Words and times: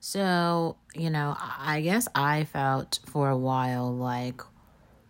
So, 0.00 0.76
you 0.94 1.10
know, 1.10 1.36
I 1.38 1.80
guess 1.80 2.08
I 2.14 2.44
felt 2.44 3.00
for 3.06 3.28
a 3.28 3.36
while 3.36 3.94
like, 3.94 4.40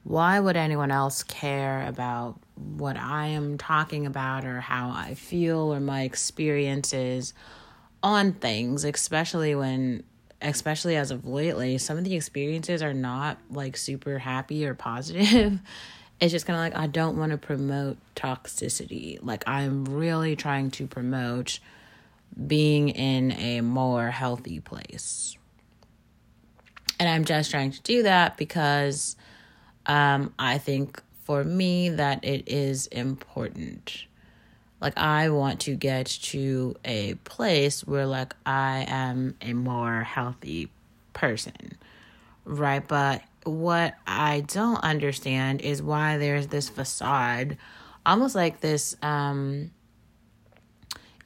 why 0.02 0.40
would 0.40 0.56
anyone 0.56 0.90
else 0.90 1.22
care 1.22 1.86
about 1.86 2.38
what 2.54 2.96
I 2.96 3.26
am 3.28 3.58
talking 3.58 4.06
about 4.06 4.44
or 4.44 4.60
how 4.60 4.90
I 4.90 5.14
feel 5.14 5.74
or 5.74 5.80
my 5.80 6.02
experiences 6.02 7.34
on 8.02 8.32
things, 8.32 8.84
especially 8.84 9.54
when, 9.54 10.04
especially 10.40 10.96
as 10.96 11.10
of 11.10 11.26
lately, 11.26 11.76
some 11.78 11.98
of 11.98 12.04
the 12.04 12.16
experiences 12.16 12.82
are 12.82 12.94
not 12.94 13.38
like 13.50 13.76
super 13.76 14.18
happy 14.18 14.66
or 14.66 14.74
positive. 14.74 15.58
It's 16.20 16.32
just 16.32 16.46
kind 16.46 16.56
of 16.56 16.62
like, 16.64 16.82
I 16.82 16.88
don't 16.88 17.16
want 17.16 17.30
to 17.30 17.38
promote 17.38 17.96
toxicity. 18.16 19.20
Like, 19.22 19.44
I'm 19.46 19.84
really 19.84 20.34
trying 20.34 20.72
to 20.72 20.88
promote 20.88 21.60
being 22.46 22.90
in 22.90 23.32
a 23.32 23.60
more 23.60 24.10
healthy 24.10 24.60
place. 24.60 25.36
And 27.00 27.08
I'm 27.08 27.24
just 27.24 27.50
trying 27.50 27.70
to 27.72 27.82
do 27.82 28.02
that 28.02 28.36
because 28.36 29.16
um, 29.86 30.32
I 30.38 30.58
think 30.58 31.02
for 31.24 31.44
me 31.44 31.90
that 31.90 32.24
it 32.24 32.48
is 32.48 32.86
important. 32.88 34.04
Like, 34.80 34.96
I 34.96 35.28
want 35.30 35.60
to 35.60 35.74
get 35.74 36.06
to 36.06 36.76
a 36.84 37.14
place 37.24 37.84
where, 37.84 38.06
like, 38.06 38.34
I 38.46 38.84
am 38.88 39.36
a 39.42 39.52
more 39.52 40.02
healthy 40.02 40.70
person, 41.12 41.76
right? 42.44 42.86
But 42.86 43.22
what 43.44 43.94
I 44.06 44.40
don't 44.40 44.82
understand 44.84 45.62
is 45.62 45.82
why 45.82 46.18
there's 46.18 46.46
this 46.46 46.68
facade, 46.68 47.56
almost 48.06 48.34
like 48.36 48.60
this, 48.60 48.96
um, 49.02 49.72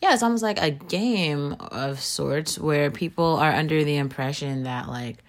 yeah, 0.02 0.14
it's 0.14 0.22
almost 0.24 0.42
like 0.42 0.60
a 0.60 0.70
game 0.70 1.52
of 1.60 2.00
sorts 2.00 2.58
where 2.58 2.90
people 2.90 3.36
are 3.36 3.52
under 3.52 3.84
the 3.84 3.96
impression 3.96 4.64
that 4.64 4.88
like 4.88 5.22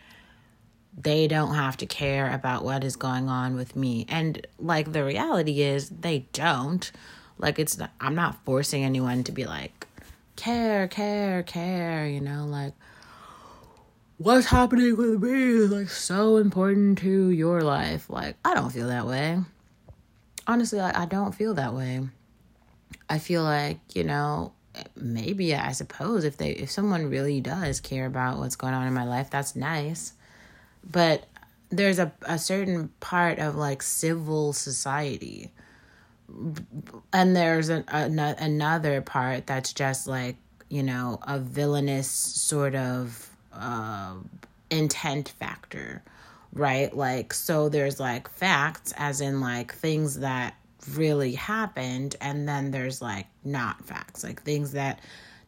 they 0.98 1.28
don't 1.28 1.54
have 1.54 1.78
to 1.78 1.86
care 1.86 2.34
about 2.34 2.64
what 2.64 2.84
is 2.84 2.96
going 2.96 3.30
on 3.30 3.56
with 3.56 3.76
me. 3.76 4.08
And 4.10 4.46
like 4.58 4.92
the 4.92 5.06
reality 5.06 5.62
is 5.62 5.90
they 5.90 6.26
don't. 6.34 6.92
Like 7.38 7.60
it's 7.60 7.78
not, 7.78 7.92
I'm 8.02 8.16
not 8.16 8.44
forcing 8.46 8.84
anyone 8.84 9.24
to 9.26 9.32
be 9.32 9.46
like 9.46 9.86
care, 10.36 10.88
care, 10.88 11.44
care, 11.44 12.08
you 12.08 12.20
know, 12.20 12.46
like 12.46 12.74
what's 14.18 14.48
happening 14.48 14.98
with 14.98 15.22
me 15.22 15.50
is 15.50 15.70
like 15.70 15.90
so 15.90 16.38
important 16.38 16.98
to 17.00 17.30
your 17.30 17.62
life. 17.62 18.10
Like 18.10 18.38
I 18.44 18.56
don't 18.56 18.72
feel 18.72 18.88
that 18.88 19.06
way. 19.06 19.38
Honestly, 20.48 20.80
like, 20.80 20.98
I 20.98 21.06
don't 21.06 21.36
feel 21.36 21.54
that 21.54 21.76
way. 21.76 22.02
I 23.08 23.20
feel 23.20 23.44
like, 23.44 23.80
you 23.94 24.04
know, 24.04 24.52
maybe 24.96 25.56
I 25.56 25.72
suppose 25.72 26.24
if 26.24 26.38
they 26.38 26.52
if 26.52 26.72
someone 26.72 27.10
really 27.10 27.42
does 27.42 27.80
care 27.80 28.06
about 28.06 28.38
what's 28.38 28.56
going 28.56 28.74
on 28.74 28.88
in 28.88 28.94
my 28.94 29.06
life, 29.06 29.30
that's 29.30 29.56
nice. 29.56 30.14
But 30.90 31.26
there's 31.70 32.00
a 32.00 32.12
a 32.24 32.38
certain 32.38 32.90
part 33.00 33.40
of 33.40 33.56
like 33.56 33.82
civil 33.82 34.54
society 34.54 35.52
and 37.12 37.36
there's 37.36 37.70
an, 37.70 37.84
a, 37.88 38.36
another 38.40 39.02
part 39.02 39.46
that's 39.48 39.74
just 39.74 40.08
like 40.08 40.36
you 40.70 40.84
know 40.84 41.20
a 41.28 41.40
villainous 41.40 42.10
sort 42.10 42.76
of 42.76 43.30
uh, 43.54 44.14
intent 44.70 45.30
factor 45.30 46.02
right 46.54 46.96
like 46.96 47.34
so 47.34 47.70
there's 47.70 48.00
like 48.00 48.30
facts 48.30 48.94
as 48.98 49.22
in 49.22 49.42
like 49.42 49.74
things 49.74 50.20
that 50.20 50.56
really 50.90 51.34
happened 51.34 52.16
and 52.22 52.48
then 52.48 52.72
there's 52.72 53.02
like 53.02 53.28
not 53.44 53.84
facts 53.86 54.24
like 54.24 54.42
things 54.42 54.74
that 54.74 55.00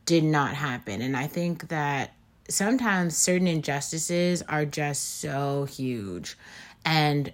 did 0.05 0.23
not 0.23 0.53
happen. 0.53 1.02
And 1.02 1.17
i 1.17 1.27
think 1.27 1.67
that 1.69 2.14
sometimes 2.47 3.17
certain 3.17 3.47
injustices 3.47 4.44
are 4.44 4.66
just 4.66 5.19
so 5.19 5.66
huge. 5.66 6.38
And 6.86 7.33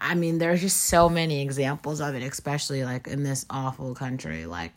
i 0.00 0.14
mean 0.14 0.38
there's 0.38 0.60
just 0.60 0.84
so 0.84 1.08
many 1.08 1.42
examples 1.42 2.00
of 2.00 2.14
it 2.14 2.22
especially 2.22 2.84
like 2.84 3.06
in 3.06 3.22
this 3.22 3.46
awful 3.50 3.94
country. 3.94 4.46
Like 4.46 4.72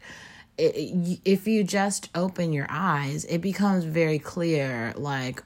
if 0.57 1.47
you 1.47 1.63
just 1.63 2.09
open 2.13 2.51
your 2.51 2.67
eyes 2.69 3.23
it 3.25 3.39
becomes 3.39 3.85
very 3.85 4.19
clear 4.19 4.93
like 4.97 5.41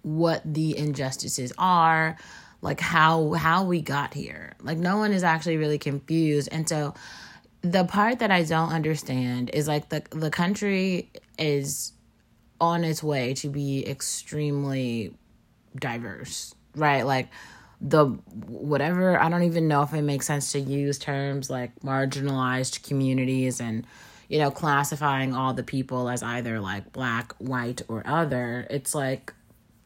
what 0.00 0.42
the 0.44 0.76
injustices 0.76 1.52
are 1.58 2.16
like 2.62 2.80
how 2.80 3.32
how 3.32 3.64
we 3.64 3.82
got 3.82 4.14
here. 4.14 4.54
Like 4.62 4.78
no 4.78 4.96
one 4.96 5.12
is 5.12 5.22
actually 5.22 5.58
really 5.58 5.78
confused. 5.78 6.48
And 6.50 6.68
so 6.68 6.94
the 7.64 7.84
part 7.84 8.18
that 8.18 8.32
i 8.32 8.42
don't 8.42 8.70
understand 8.70 9.48
is 9.54 9.68
like 9.68 9.88
the 9.88 10.02
the 10.10 10.30
country 10.30 11.12
is 11.38 11.92
on 12.60 12.82
its 12.82 13.04
way 13.04 13.34
to 13.34 13.48
be 13.48 13.86
extremely 13.88 15.14
diverse 15.76 16.56
right? 16.74 17.04
Like 17.04 17.28
the 17.80 18.06
whatever 18.46 19.20
i 19.20 19.28
don't 19.28 19.42
even 19.42 19.66
know 19.66 19.82
if 19.82 19.92
it 19.92 20.02
makes 20.02 20.24
sense 20.24 20.52
to 20.52 20.60
use 20.60 21.00
terms 21.00 21.50
like 21.50 21.74
marginalized 21.80 22.86
communities 22.86 23.60
and 23.60 23.84
you 24.28 24.38
know 24.38 24.52
classifying 24.52 25.34
all 25.34 25.52
the 25.52 25.64
people 25.64 26.08
as 26.08 26.22
either 26.22 26.60
like 26.60 26.92
black 26.92 27.34
white 27.38 27.82
or 27.88 28.02
other. 28.06 28.66
It's 28.70 28.94
like 28.94 29.34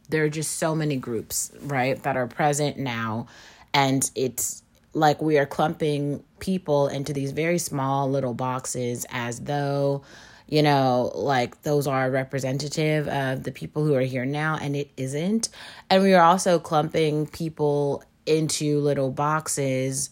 there 0.08 0.24
are 0.24 0.28
just 0.28 0.56
so 0.58 0.74
many 0.74 0.96
groups, 0.96 1.52
right, 1.62 2.02
that 2.02 2.16
are 2.16 2.26
present 2.26 2.78
now. 2.78 3.26
And 3.74 4.10
it's 4.14 4.62
like 4.92 5.20
we 5.20 5.38
are 5.38 5.46
clumping 5.46 6.22
people 6.38 6.88
into 6.88 7.12
these 7.12 7.32
very 7.32 7.58
small 7.58 8.10
little 8.10 8.34
boxes 8.34 9.04
as 9.10 9.40
though, 9.40 10.02
you 10.48 10.62
know, 10.62 11.12
like 11.14 11.62
those 11.62 11.86
are 11.86 12.10
representative 12.10 13.06
of 13.08 13.42
the 13.42 13.52
people 13.52 13.84
who 13.84 13.94
are 13.94 14.00
here 14.00 14.24
now, 14.24 14.58
and 14.60 14.74
it 14.74 14.90
isn't. 14.96 15.48
And 15.90 16.02
we 16.02 16.14
are 16.14 16.22
also 16.22 16.58
clumping 16.58 17.26
people 17.26 18.02
into 18.24 18.80
little 18.80 19.10
boxes 19.10 20.10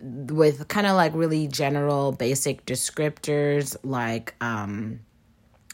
with 0.00 0.68
kind 0.68 0.86
of 0.86 0.94
like 0.94 1.12
really 1.14 1.48
general 1.48 2.12
basic 2.12 2.64
descriptors 2.66 3.76
like 3.82 4.34
um 4.40 5.00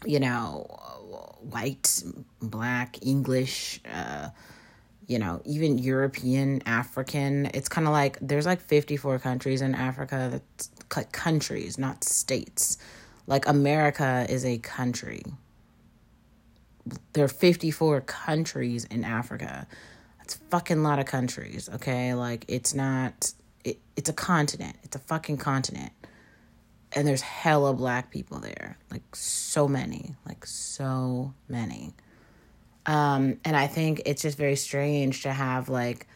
you 0.06 0.20
know 0.20 0.66
white, 1.50 2.02
black, 2.40 2.98
English, 3.02 3.80
uh, 3.92 4.30
you 5.06 5.18
know, 5.18 5.42
even 5.44 5.78
European, 5.78 6.62
African. 6.66 7.46
It's 7.52 7.68
kind 7.68 7.86
of 7.86 7.92
like 7.92 8.18
there's 8.20 8.46
like 8.46 8.60
54 8.60 9.18
countries 9.18 9.60
in 9.60 9.74
Africa 9.74 10.28
that's 10.32 10.70
like 10.96 11.12
countries, 11.12 11.78
not 11.78 12.04
states. 12.04 12.78
Like 13.26 13.46
America 13.46 14.26
is 14.28 14.44
a 14.44 14.58
country. 14.58 15.22
There 17.12 17.24
are 17.24 17.28
54 17.28 18.02
countries 18.02 18.84
in 18.86 19.04
Africa. 19.04 19.66
That's 20.18 20.34
fucking 20.50 20.82
lot 20.82 20.98
of 20.98 21.06
countries, 21.06 21.68
okay? 21.74 22.14
Like 22.14 22.44
it's 22.48 22.74
not 22.74 23.32
it, 23.64 23.78
it's 23.96 24.08
a 24.08 24.12
continent. 24.14 24.76
It's 24.82 24.96
a 24.96 25.00
fucking 25.00 25.38
continent 25.38 25.92
and 26.94 27.06
there's 27.06 27.22
hella 27.22 27.74
black 27.74 28.10
people 28.10 28.38
there. 28.38 28.78
Like 28.90 29.14
so 29.14 29.68
many. 29.68 30.14
Like 30.26 30.46
so 30.46 31.34
many. 31.48 31.92
Um 32.86 33.38
and 33.44 33.56
i 33.56 33.66
think 33.66 34.02
it's 34.04 34.20
just 34.22 34.36
very 34.36 34.56
strange 34.56 35.22
to 35.22 35.32
have 35.32 35.70
like 35.70 36.06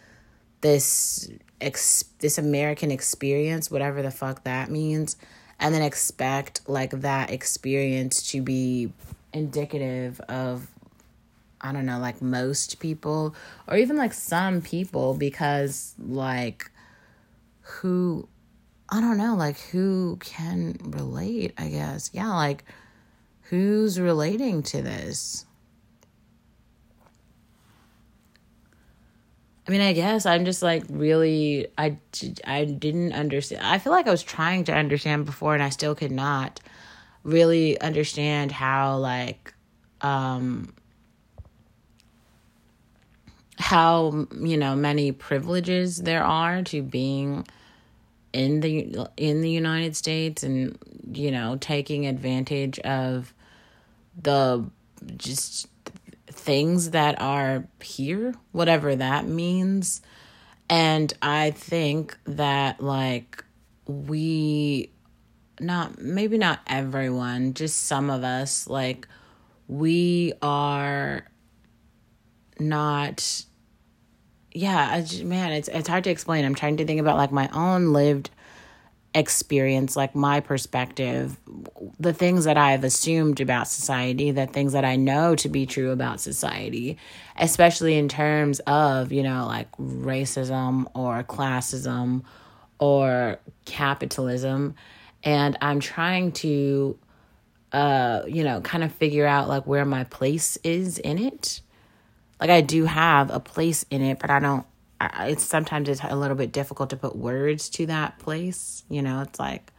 this 0.61 1.31
ex- 1.61 2.05
this 2.19 2.37
american 2.39 2.91
experience 2.91 3.71
whatever 3.71 4.03
the 4.03 4.11
fuck 4.11 4.45
that 4.45 4.71
means 4.71 5.17
and 5.61 5.75
then 5.75 5.83
expect 5.83 6.61
like 6.69 6.91
that 6.91 7.31
experience 7.31 8.31
to 8.31 8.43
be 8.43 8.93
indicative 9.33 10.21
of 10.29 10.67
i 11.61 11.73
don't 11.73 11.87
know 11.87 11.99
like 11.99 12.21
most 12.23 12.81
people 12.81 13.35
or 13.67 13.77
even 13.77 13.97
like 13.97 14.13
some 14.13 14.61
people 14.61 15.15
because 15.15 15.95
like 15.99 16.71
who 17.61 18.29
I 18.91 19.01
don't 19.01 19.19
know, 19.19 19.35
like 19.37 19.59
who 19.59 20.17
can 20.21 20.77
relate, 20.83 21.53
I 21.59 21.69
guess. 21.69 22.11
Yeah, 22.13 22.29
like 22.35 22.65
who's 23.43 24.01
relating 24.01 24.63
to 24.65 24.83
this? 24.83 25.45
I 29.67 29.71
mean, 29.71 29.83
I 29.83 29.93
guess 29.93 30.25
I'm 30.25 30.47
just 30.47 30.63
like 30.63 30.85
really 30.89 31.69
I 31.77 31.99
I 32.47 32.65
didn't 32.65 33.13
understand. 33.13 33.67
I 33.67 33.79
feel 33.79 33.93
like 33.93 34.07
I 34.07 34.11
was 34.11 34.23
trying 34.23 34.65
to 34.65 34.73
understand 34.75 35.27
before 35.27 35.53
and 35.53 35.63
I 35.63 35.69
still 35.69 35.95
could 35.95 36.11
not 36.13 36.61
really 37.23 37.79
understand 37.79 38.51
how 38.51 38.97
like 38.97 39.53
um 40.01 40.73
how 43.59 44.27
you 44.41 44.57
know 44.57 44.75
many 44.75 45.13
privileges 45.13 45.99
there 45.99 46.25
are 46.25 46.63
to 46.63 46.81
being 46.83 47.47
in 48.33 48.61
the 48.61 49.09
in 49.17 49.41
the 49.41 49.51
United 49.51 49.97
States 49.97 50.43
and 50.43 50.79
you 51.13 51.31
know 51.31 51.57
taking 51.61 52.07
advantage 52.07 52.79
of 52.81 53.33
the 54.21 54.65
just 55.17 55.69
things 56.27 56.91
that 56.91 57.21
are 57.21 57.67
here 57.83 58.35
whatever 58.53 58.95
that 58.97 59.27
means. 59.27 60.03
And 60.71 61.13
i 61.23 61.53
think 61.53 62.17
that 62.25 62.83
like 62.83 63.43
we 63.87 64.93
not 65.61 65.99
maybe 65.99 66.39
not 66.39 66.61
everyone 66.67 67.55
just 67.55 67.85
some 67.85 68.11
of 68.11 68.23
us 68.23 68.69
like 68.69 69.09
we 69.67 70.33
are 70.43 71.27
not 72.61 73.45
yeah, 74.59 75.01
just, 75.03 75.23
man, 75.23 75.53
it's 75.53 75.69
it's 75.69 75.89
hard 75.89 76.03
to 76.03 76.11
explain. 76.11 76.45
I'm 76.45 76.57
trying 76.57 76.79
to 76.79 76.85
think 76.85 77.01
about 77.01 77.17
like 77.17 77.31
my 77.31 77.49
own 77.53 77.93
lived 77.93 78.31
experience, 79.15 79.95
like 79.95 80.17
my 80.17 80.41
perspective, 80.41 81.39
the 82.01 82.13
things 82.13 82.45
that 82.45 82.57
I've 82.57 82.83
assumed 82.83 83.41
about 83.41 83.69
society, 83.69 84.33
the 84.33 84.47
things 84.47 84.73
that 84.73 84.85
I 84.85 84.97
know 84.97 85.37
to 85.37 85.49
be 85.49 85.65
true 85.65 85.93
about 85.93 86.21
society, 86.21 86.99
especially 87.37 87.97
in 87.99 88.09
terms 88.09 88.59
of, 88.67 89.13
you 89.13 89.23
know, 89.23 89.47
like 89.47 89.71
racism 89.77 90.91
or 90.93 91.23
classism 91.23 92.25
or 92.81 93.39
capitalism. 93.65 94.75
And 95.23 95.57
I'm 95.63 95.79
trying 95.79 96.33
to, 96.33 96.99
uh, 97.71 98.23
you 98.27 98.43
know, 98.43 98.61
kind 98.63 98.83
of 98.83 98.93
figure 98.93 99.25
out 99.25 99.47
like 99.47 99.69
where 99.69 99.85
my 99.85 100.03
place 100.03 100.59
is 100.65 100.99
in 100.99 101.19
it. 101.19 101.61
Like 102.41 102.51
I 102.51 102.61
do 102.61 102.85
have 102.85 103.31
a 103.31 103.41
place 103.41 103.85
in 103.91 104.03
it, 104.03 104.19
but 104.19 104.31
I 104.31 104.39
don't 104.39 104.65
it's 105.01 105.45
sometimes 105.45 105.89
it's 105.89 106.01
a 106.03 106.17
little 106.17 106.37
bit 106.37 106.53
difficult 106.53 106.91
to 106.91 106.97
put 106.97 107.17
words 107.17 107.69
to 107.71 107.87
that 107.87 108.19
place. 108.19 108.85
You 108.89 109.03
know, 109.03 109.23
it's 109.23 109.39
like, 109.39 109.73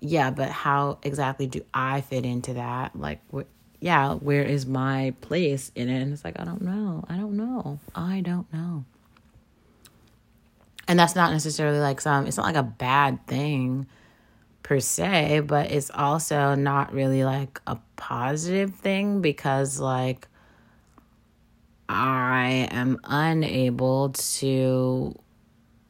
yeah, 0.00 0.30
but 0.30 0.50
how 0.50 0.98
exactly 1.02 1.46
do 1.46 1.64
I 1.74 2.00
fit 2.00 2.24
into 2.24 2.54
that? 2.54 2.98
Like, 2.98 3.20
yeah, 3.80 4.14
where 4.14 4.42
is 4.42 4.66
my 4.66 5.14
place 5.20 5.70
in 5.74 5.88
it? 5.88 6.00
And 6.00 6.12
it's 6.12 6.24
like, 6.24 6.38
I 6.40 6.44
don't 6.44 6.62
know. 6.62 7.04
I 7.08 7.16
don't 7.16 7.36
know. 7.36 7.78
I 7.94 8.20
don't 8.20 8.50
know. 8.52 8.84
And 10.88 10.98
that's 10.98 11.16
not 11.16 11.32
necessarily 11.32 11.80
like 11.80 12.00
some, 12.00 12.26
it's 12.26 12.36
not 12.36 12.46
like 12.46 12.56
a 12.56 12.62
bad 12.62 13.26
thing 13.26 13.86
per 14.62 14.80
se, 14.80 15.40
but 15.40 15.70
it's 15.70 15.90
also 15.92 16.54
not 16.54 16.92
really 16.92 17.24
like 17.24 17.60
a 17.66 17.78
positive 17.96 18.74
thing 18.76 19.20
because, 19.20 19.80
like, 19.80 20.28
I 21.88 22.68
am 22.70 22.98
unable 23.04 24.10
to 24.10 25.18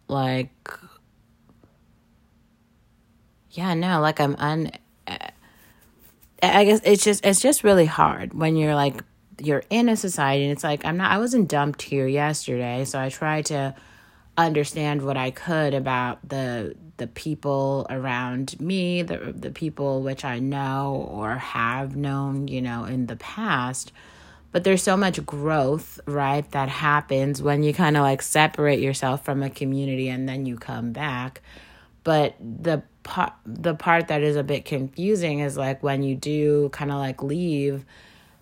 like 0.08 0.50
yeah, 3.50 3.75
no, 3.75 4.00
like 4.00 4.20
I'm 4.20 4.37
un 4.38 4.70
I 6.43 6.64
guess 6.64 6.81
it's 6.84 7.02
just 7.02 7.25
it's 7.25 7.40
just 7.40 7.64
really 7.64 7.87
hard 7.87 8.34
when 8.34 8.56
you're 8.56 8.75
like 8.75 9.02
you're 9.38 9.64
in 9.70 9.88
a 9.88 9.96
society 9.96 10.44
and 10.44 10.52
it's 10.52 10.64
like 10.64 10.84
I'm 10.84 10.96
not 10.96 11.10
I 11.10 11.19
wasn't 11.19 11.48
dumped 11.48 11.82
here 11.82 12.06
yesterday, 12.06 12.84
so 12.84 13.00
I 13.00 13.08
try 13.08 13.42
to 13.42 13.75
understand 14.37 15.02
what 15.02 15.16
I 15.16 15.31
could 15.31 15.75
about 15.75 16.26
the 16.28 16.76
the 16.99 17.06
people 17.06 17.87
around 17.88 18.60
me, 18.60 19.02
the 19.02 19.34
the 19.37 19.50
people 19.50 20.02
which 20.02 20.25
I 20.25 20.38
know 20.38 21.08
or 21.10 21.37
have 21.37 21.96
known, 21.96 22.49
you 22.49 22.60
know, 22.60 22.84
in 22.84 23.06
the 23.06 23.16
past 23.16 23.92
but 24.52 24.64
there's 24.64 24.82
so 24.82 24.96
much 24.96 25.25
growth, 25.26 26.00
right, 26.06 26.48
that 26.52 26.69
happens 26.69 27.43
when 27.43 27.62
you 27.62 27.75
kind 27.75 27.96
of 27.96 28.02
like 28.02 28.22
separate 28.22 28.81
yourself 28.81 29.25
from 29.25 29.43
a 29.43 29.50
community 29.50 30.08
and 30.08 30.28
then 30.28 30.46
you 30.46 30.56
come 30.56 30.93
back. 30.93 31.43
But 32.04 32.37
the 32.40 32.82
part 33.02 33.32
the 33.44 33.75
part 33.75 34.08
that 34.08 34.22
is 34.22 34.37
a 34.37 34.43
bit 34.43 34.64
confusing 34.64 35.40
is 35.40 35.56
like 35.56 35.82
when 35.82 36.02
you 36.02 36.14
do 36.14 36.69
kind 36.70 36.90
of 36.90 36.98
like 36.98 37.22
leave 37.22 37.84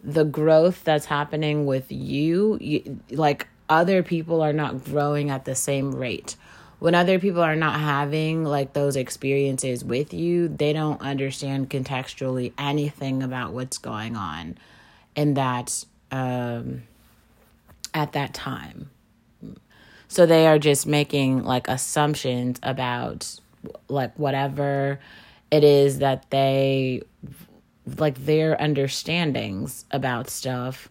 the 0.02 0.24
growth 0.24 0.84
that's 0.84 1.06
happening 1.06 1.66
with 1.66 1.90
you, 1.90 2.58
you 2.60 3.00
like 3.10 3.48
other 3.68 4.02
people 4.02 4.42
are 4.42 4.52
not 4.52 4.84
growing 4.84 5.30
at 5.30 5.46
the 5.46 5.54
same 5.54 5.94
rate 5.94 6.36
when 6.84 6.94
other 6.94 7.18
people 7.18 7.40
are 7.40 7.56
not 7.56 7.80
having 7.80 8.44
like 8.44 8.74
those 8.74 8.94
experiences 8.94 9.82
with 9.82 10.12
you, 10.12 10.48
they 10.48 10.74
don't 10.74 11.00
understand 11.00 11.70
contextually 11.70 12.52
anything 12.58 13.22
about 13.22 13.54
what's 13.54 13.78
going 13.78 14.16
on 14.16 14.58
in 15.16 15.32
that 15.32 15.84
um, 16.14 16.84
at 17.92 18.12
that 18.12 18.32
time. 18.32 18.90
So 20.06 20.26
they 20.26 20.46
are 20.46 20.60
just 20.60 20.86
making 20.86 21.42
like 21.42 21.66
assumptions 21.66 22.60
about 22.62 23.40
like 23.88 24.16
whatever 24.16 25.00
it 25.50 25.64
is 25.64 25.98
that 25.98 26.30
they 26.30 27.02
like 27.98 28.24
their 28.24 28.60
understandings 28.60 29.86
about 29.90 30.30
stuff 30.30 30.88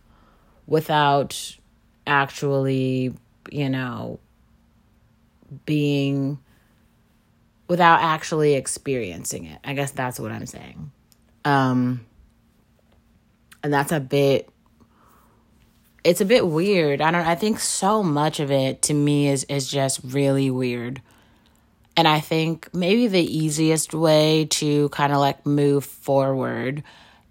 without 0.67 1.57
actually, 2.05 3.13
you 3.49 3.69
know, 3.69 4.19
being 5.65 6.37
without 7.69 8.01
actually 8.01 8.55
experiencing 8.55 9.45
it. 9.45 9.59
I 9.63 9.73
guess 9.73 9.91
that's 9.91 10.19
what 10.19 10.33
I'm 10.33 10.45
saying. 10.45 10.91
Um 11.45 12.05
and 13.63 13.73
that's 13.73 13.93
a 13.93 14.01
bit 14.01 14.49
it's 16.03 16.21
a 16.21 16.25
bit 16.25 16.45
weird. 16.47 17.01
I 17.01 17.11
don't 17.11 17.25
I 17.25 17.35
think 17.35 17.59
so 17.59 18.03
much 18.03 18.39
of 18.39 18.51
it 18.51 18.81
to 18.83 18.94
me 18.94 19.29
is 19.29 19.44
is 19.45 19.67
just 19.67 20.01
really 20.03 20.50
weird. 20.51 21.01
And 21.95 22.07
I 22.07 22.19
think 22.19 22.73
maybe 22.73 23.07
the 23.07 23.21
easiest 23.21 23.94
way 23.94 24.45
to 24.51 24.89
kind 24.89 25.13
of 25.13 25.19
like 25.19 25.45
move 25.45 25.85
forward 25.85 26.83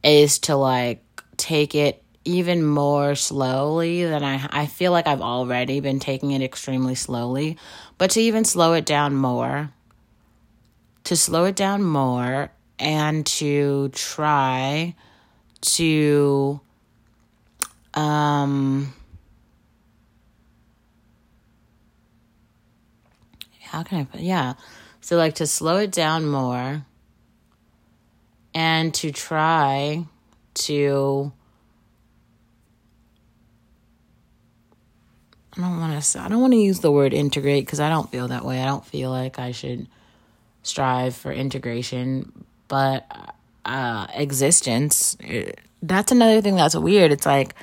is 0.05 0.39
to 0.41 0.57
like 0.57 1.03
take 1.37 1.75
it 1.75 2.03
even 2.25 2.65
more 2.65 3.15
slowly 3.15 4.05
than 4.05 4.23
I 4.23 4.47
I 4.51 4.67
feel 4.67 4.93
like 4.93 5.07
I've 5.07 5.21
already 5.21 5.81
been 5.81 6.01
taking 6.01 6.31
it 6.31 6.43
extremely 6.43 6.95
slowly, 6.95 7.59
but 7.99 8.11
to 8.13 8.21
even 8.21 8.45
slow 8.45 8.73
it 8.73 8.87
down 8.87 9.15
more. 9.17 9.71
To 11.05 11.17
slow 11.17 11.45
it 11.47 11.57
down 11.57 11.83
more 11.83 12.53
and 12.79 13.27
to 13.27 13.89
try 13.91 14.95
to 15.63 16.61
um, 17.95 18.93
how 23.61 23.83
can 23.83 24.01
I 24.01 24.05
put, 24.05 24.21
yeah. 24.21 24.55
So, 25.01 25.17
like, 25.17 25.35
to 25.37 25.47
slow 25.47 25.77
it 25.79 25.91
down 25.91 26.27
more 26.27 26.85
and 28.55 28.95
to 28.95 29.11
try 29.11 30.05
to, 30.55 31.33
I 35.57 35.61
don't 35.61 35.81
want 35.81 36.03
to, 36.03 36.21
I 36.21 36.29
don't 36.29 36.41
want 36.41 36.53
to 36.53 36.59
use 36.59 36.81
the 36.81 36.93
word 36.93 37.13
integrate 37.13 37.65
because 37.65 37.81
I 37.81 37.89
don't 37.89 38.11
feel 38.11 38.29
that 38.29 38.45
way. 38.45 38.61
I 38.61 38.67
don't 38.67 38.85
feel 38.85 39.11
like 39.11 39.39
I 39.39 39.53
should 39.53 39.87
strive 40.63 41.17
for 41.17 41.33
integration, 41.33 42.45
but 42.69 43.07
uh, 43.65 44.07
existence, 44.15 45.17
eh, 45.25 45.53
that's 45.83 46.13
another 46.13 46.41
thing 46.41 46.57
that's 46.57 46.77
weird. 46.77 47.11
It's 47.11 47.27
like, 47.27 47.55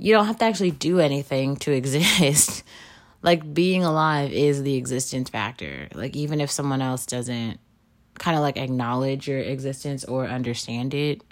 you 0.00 0.14
don't 0.14 0.26
have 0.26 0.38
to 0.38 0.44
actually 0.46 0.70
do 0.70 0.98
anything 0.98 1.56
to 1.56 1.72
exist. 1.80 2.64
like 3.22 3.52
being 3.52 3.84
alive 3.84 4.32
is 4.32 4.62
the 4.62 4.76
existence 4.76 5.28
factor. 5.28 5.88
Like 5.94 6.16
even 6.16 6.40
if 6.40 6.50
someone 6.50 6.80
else 6.80 7.04
doesn't 7.06 7.60
kind 8.18 8.36
of 8.36 8.42
like 8.42 8.56
acknowledge 8.56 9.28
your 9.28 9.38
existence 9.38 10.04
or 10.04 10.26
understand 10.26 10.94
it, 10.94 11.22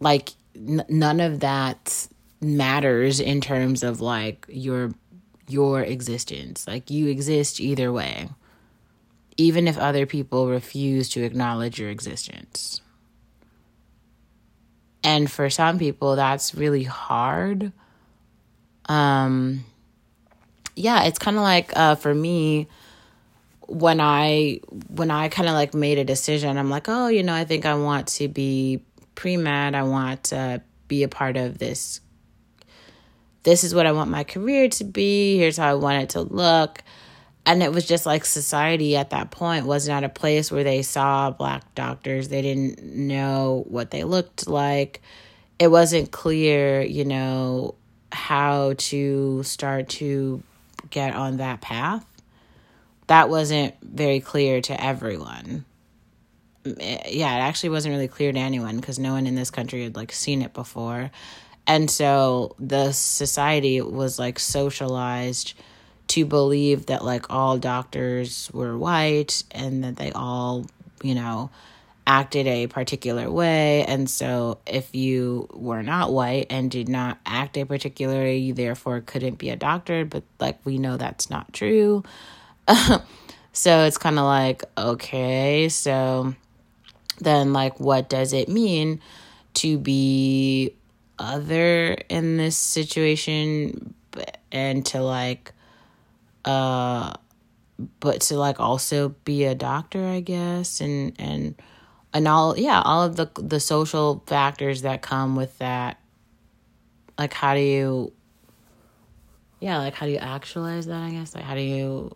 like 0.00 0.30
n- 0.56 0.84
none 0.88 1.20
of 1.20 1.40
that 1.40 2.08
matters 2.40 3.20
in 3.20 3.40
terms 3.40 3.82
of 3.82 4.00
like 4.00 4.44
your 4.48 4.92
your 5.48 5.82
existence. 5.82 6.66
Like 6.66 6.90
you 6.90 7.06
exist 7.06 7.60
either 7.60 7.92
way. 7.92 8.28
Even 9.36 9.68
if 9.68 9.78
other 9.78 10.06
people 10.06 10.48
refuse 10.48 11.08
to 11.10 11.22
acknowledge 11.22 11.78
your 11.78 11.90
existence. 11.90 12.80
And 15.06 15.30
for 15.30 15.48
some 15.50 15.78
people, 15.78 16.16
that's 16.16 16.52
really 16.52 16.82
hard. 16.82 17.70
Um, 18.86 19.64
yeah, 20.74 21.04
it's 21.04 21.20
kind 21.20 21.36
of 21.36 21.44
like 21.44 21.70
uh, 21.76 21.94
for 21.94 22.12
me 22.12 22.66
when 23.68 24.00
I 24.00 24.60
when 24.88 25.12
I 25.12 25.28
kind 25.28 25.48
of 25.48 25.54
like 25.54 25.74
made 25.74 25.98
a 25.98 26.04
decision. 26.04 26.58
I'm 26.58 26.70
like, 26.70 26.88
oh, 26.88 27.06
you 27.06 27.22
know, 27.22 27.34
I 27.34 27.44
think 27.44 27.66
I 27.66 27.74
want 27.76 28.08
to 28.08 28.26
be 28.26 28.80
pre 29.14 29.36
med. 29.36 29.76
I 29.76 29.84
want 29.84 30.24
to 30.24 30.60
be 30.88 31.04
a 31.04 31.08
part 31.08 31.36
of 31.36 31.58
this. 31.58 32.00
This 33.44 33.62
is 33.62 33.76
what 33.76 33.86
I 33.86 33.92
want 33.92 34.10
my 34.10 34.24
career 34.24 34.68
to 34.70 34.82
be. 34.82 35.36
Here's 35.36 35.56
how 35.56 35.70
I 35.70 35.74
want 35.74 36.02
it 36.02 36.08
to 36.10 36.22
look 36.22 36.82
and 37.46 37.62
it 37.62 37.72
was 37.72 37.86
just 37.86 38.06
like 38.06 38.24
society 38.24 38.96
at 38.96 39.10
that 39.10 39.30
point 39.30 39.66
was 39.66 39.86
not 39.86 40.02
a 40.02 40.08
place 40.08 40.50
where 40.50 40.64
they 40.64 40.82
saw 40.82 41.30
black 41.30 41.74
doctors. 41.76 42.28
They 42.28 42.42
didn't 42.42 42.82
know 42.82 43.64
what 43.68 43.92
they 43.92 44.02
looked 44.02 44.48
like. 44.48 45.00
It 45.60 45.68
wasn't 45.68 46.10
clear 46.10 46.82
you 46.82 47.04
know 47.04 47.76
how 48.10 48.74
to 48.76 49.44
start 49.44 49.88
to 49.88 50.42
get 50.90 51.14
on 51.14 51.36
that 51.36 51.60
path. 51.60 52.04
That 53.06 53.30
wasn't 53.30 53.74
very 53.80 54.18
clear 54.18 54.60
to 54.62 54.84
everyone. 54.84 55.64
Yeah 56.64 57.36
it 57.36 57.42
actually 57.42 57.68
wasn't 57.68 57.92
really 57.92 58.08
clear 58.08 58.32
to 58.32 58.38
anyone 58.40 58.76
because 58.76 58.98
no 58.98 59.12
one 59.12 59.28
in 59.28 59.36
this 59.36 59.52
country 59.52 59.84
had 59.84 59.94
like 59.94 60.10
seen 60.10 60.42
it 60.42 60.52
before. 60.52 61.12
And 61.68 61.88
so 61.88 62.56
the 62.58 62.90
society 62.90 63.80
was 63.80 64.18
like 64.18 64.40
socialized 64.40 65.54
to 66.08 66.24
believe 66.24 66.86
that 66.86 67.04
like 67.04 67.30
all 67.30 67.58
doctors 67.58 68.50
were 68.52 68.76
white 68.76 69.42
and 69.50 69.84
that 69.84 69.96
they 69.96 70.12
all, 70.12 70.66
you 71.02 71.14
know, 71.14 71.50
acted 72.06 72.46
a 72.46 72.68
particular 72.68 73.30
way. 73.30 73.84
And 73.84 74.08
so 74.08 74.58
if 74.66 74.94
you 74.94 75.48
were 75.52 75.82
not 75.82 76.12
white 76.12 76.46
and 76.50 76.70
did 76.70 76.88
not 76.88 77.18
act 77.26 77.56
a 77.56 77.64
particular 77.64 78.14
way, 78.14 78.36
you 78.38 78.54
therefore 78.54 79.00
couldn't 79.00 79.38
be 79.38 79.50
a 79.50 79.56
doctor. 79.56 80.04
But 80.04 80.22
like 80.38 80.58
we 80.64 80.78
know 80.78 80.96
that's 80.96 81.28
not 81.28 81.52
true. 81.52 82.04
so 83.52 83.84
it's 83.84 83.98
kind 83.98 84.18
of 84.18 84.24
like, 84.24 84.62
okay, 84.78 85.68
so 85.68 86.34
then 87.18 87.52
like 87.52 87.80
what 87.80 88.08
does 88.08 88.32
it 88.32 88.48
mean 88.48 89.00
to 89.54 89.78
be 89.78 90.74
other 91.18 91.96
in 92.08 92.36
this 92.36 92.56
situation 92.56 93.94
and 94.52 94.84
to 94.86 95.00
like 95.00 95.52
uh 96.46 97.12
but 98.00 98.22
to 98.22 98.36
like 98.36 98.58
also 98.58 99.10
be 99.24 99.44
a 99.44 99.54
doctor 99.54 100.06
i 100.06 100.20
guess 100.20 100.80
and 100.80 101.12
and 101.18 101.54
and 102.16 102.26
all 102.26 102.56
yeah 102.58 102.80
all 102.82 103.02
of 103.02 103.16
the 103.16 103.30
the 103.36 103.60
social 103.60 104.24
factors 104.26 104.80
that 104.82 105.02
come 105.02 105.36
with 105.36 105.58
that. 105.58 106.00
Like 107.18 107.34
how 107.34 107.54
do 107.54 107.60
you 107.60 108.12
yeah 109.60 109.78
like 109.78 109.92
how 109.94 110.06
do 110.06 110.12
you 110.12 110.18
actualize 110.18 110.86
that 110.86 111.02
i 111.02 111.10
guess? 111.10 111.34
Like 111.34 111.44
how 111.44 111.54
do 111.54 111.60
you 111.60 112.10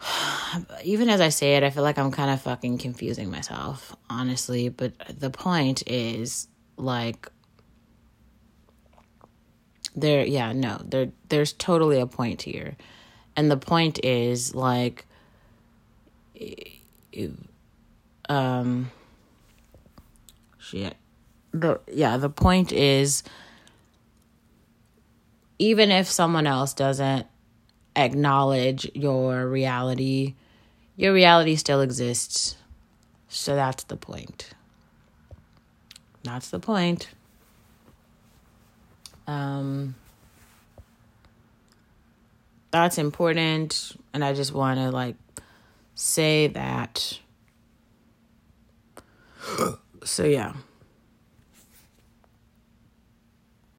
even 0.84 1.08
as 1.08 1.20
i 1.20 1.28
say 1.28 1.54
it 1.56 1.62
i 1.62 1.70
feel 1.70 1.82
like 1.82 1.98
i'm 1.98 2.10
kind 2.10 2.30
of 2.30 2.40
fucking 2.42 2.78
confusing 2.78 3.30
myself 3.30 3.96
honestly 4.10 4.68
but 4.68 4.92
the 5.08 5.30
point 5.30 5.82
is 5.86 6.46
like 6.76 7.28
there 9.94 10.24
yeah 10.24 10.52
no 10.52 10.80
there 10.84 11.10
there's 11.28 11.52
totally 11.52 12.00
a 12.00 12.06
point 12.06 12.42
here. 12.42 12.76
And 13.36 13.50
the 13.50 13.56
point 13.56 14.04
is 14.04 14.54
like 14.54 15.06
um 18.28 18.90
shit. 20.58 20.96
The 21.52 21.80
yeah 21.92 22.16
the 22.16 22.30
point 22.30 22.72
is 22.72 23.22
even 25.58 25.90
if 25.90 26.08
someone 26.08 26.46
else 26.46 26.74
doesn't 26.74 27.26
acknowledge 27.96 28.90
your 28.94 29.48
reality 29.48 30.34
your 30.96 31.12
reality 31.12 31.56
still 31.56 31.80
exists. 31.80 32.56
So 33.28 33.56
that's 33.56 33.84
the 33.84 33.96
point. 33.96 34.50
That's 36.22 36.50
the 36.50 36.60
point 36.60 37.08
um 39.26 39.94
that's 42.70 42.98
important 42.98 43.96
and 44.12 44.24
i 44.24 44.32
just 44.32 44.52
want 44.52 44.78
to 44.78 44.90
like 44.90 45.16
say 45.94 46.48
that. 46.48 47.18
so, 50.04 50.24
yeah. 50.24 50.52